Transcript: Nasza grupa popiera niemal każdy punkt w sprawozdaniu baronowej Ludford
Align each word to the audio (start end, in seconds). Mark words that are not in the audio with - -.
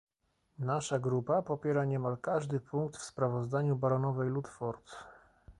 Nasza 0.67 0.97
grupa 0.99 1.41
popiera 1.41 1.85
niemal 1.85 2.17
każdy 2.17 2.59
punkt 2.59 2.97
w 2.97 3.03
sprawozdaniu 3.05 3.75
baronowej 3.75 4.29
Ludford 4.29 4.95